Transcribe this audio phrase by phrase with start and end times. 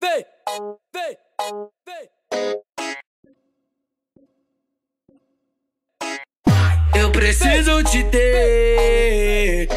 [0.00, 0.24] vem,
[0.94, 1.16] vem,
[1.86, 2.08] vem.
[6.94, 9.68] Eu preciso te ter.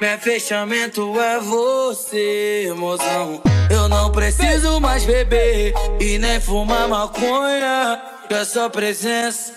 [0.00, 3.42] Meu fechamento é você, mozão.
[3.70, 8.00] Eu não preciso mais beber e nem fumar maconha.
[8.28, 9.52] Que a sua presença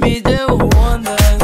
[0.00, 1.43] me deu onda.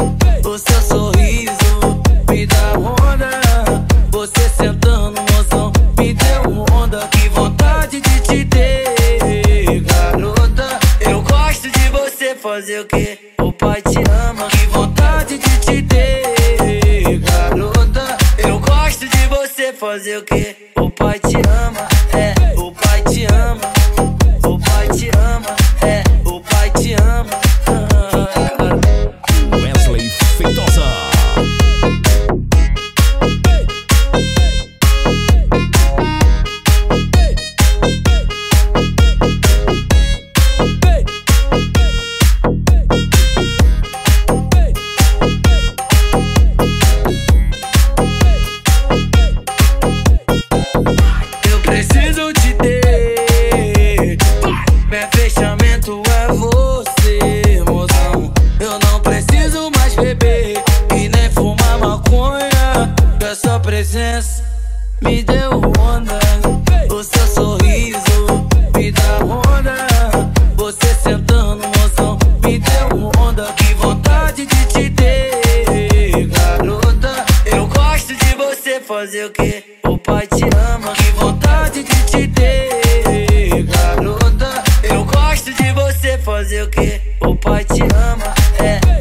[12.61, 13.33] Fazer o que?
[13.41, 14.47] O pai te ama.
[14.49, 18.17] Que vontade de te ter, garota.
[18.37, 20.71] Eu gosto de você fazer o que?
[20.77, 21.87] O pai te ama,
[59.41, 60.63] preciso mais beber
[60.95, 62.93] e nem fumar maconha.
[63.19, 64.43] Que a sua presença
[65.01, 66.19] me deu onda.
[66.93, 69.75] O seu sorriso me dá onda.
[70.55, 73.51] Você sentando, mozão, me deu onda.
[73.53, 77.25] Que vontade de te ter, garota.
[77.45, 79.79] Eu gosto de você fazer o que?
[79.85, 80.93] O pai te ama.
[80.93, 84.63] Que vontade de te ter, garota.
[84.83, 87.01] Eu gosto de você fazer o que?
[87.21, 89.00] O pai te ama, é.